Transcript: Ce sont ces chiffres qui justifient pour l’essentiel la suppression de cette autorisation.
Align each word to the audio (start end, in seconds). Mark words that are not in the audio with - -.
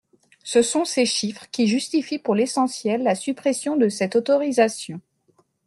Ce 0.43 0.63
sont 0.63 0.83
ces 0.83 1.05
chiffres 1.05 1.45
qui 1.51 1.67
justifient 1.67 2.17
pour 2.17 2.33
l’essentiel 2.33 3.03
la 3.03 3.13
suppression 3.13 3.77
de 3.77 3.87
cette 3.87 4.15
autorisation. 4.15 4.99